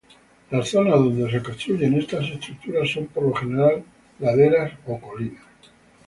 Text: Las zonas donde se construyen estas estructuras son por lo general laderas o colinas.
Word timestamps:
Las 0.49 0.67
zonas 0.69 0.95
donde 0.95 1.29
se 1.29 1.43
construyen 1.43 1.93
estas 1.93 2.25
estructuras 2.27 2.89
son 2.89 3.05
por 3.05 3.21
lo 3.21 3.35
general 3.35 3.83
laderas 4.17 4.71
o 4.87 4.99
colinas. 4.99 5.45